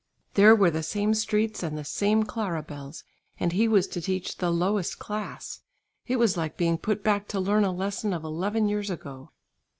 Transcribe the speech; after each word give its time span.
There 0.33 0.55
were 0.55 0.71
the 0.71 0.81
same 0.81 1.13
streets 1.13 1.61
and 1.61 1.77
the 1.77 1.83
same 1.85 2.23
Clara 2.23 2.63
bells, 2.63 3.03
and 3.39 3.51
he 3.51 3.67
was 3.67 3.87
to 3.89 4.01
teach 4.01 4.37
the 4.37 4.49
lowest 4.49 4.97
class! 4.97 5.59
It 6.07 6.15
was 6.15 6.35
like 6.35 6.57
being 6.57 6.79
put 6.79 7.03
back 7.03 7.27
to 7.27 7.39
learn 7.39 7.63
a 7.63 7.71
lesson 7.71 8.11
of 8.11 8.23
eleven 8.23 8.67
years 8.67 8.89
ago. 8.89 9.29